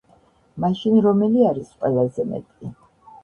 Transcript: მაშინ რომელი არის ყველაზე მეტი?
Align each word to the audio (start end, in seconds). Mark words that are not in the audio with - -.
მაშინ 0.63 0.95
რომელი 1.07 1.45
არის 1.49 1.69
ყველაზე 1.83 2.25
მეტი? 2.31 2.73